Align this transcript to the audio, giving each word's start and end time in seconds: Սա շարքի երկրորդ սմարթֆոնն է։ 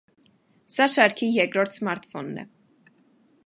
Սա 0.75 0.87
շարքի 0.93 1.29
երկրորդ 1.35 1.77
սմարթֆոնն 1.79 2.41
է։ 2.45 2.47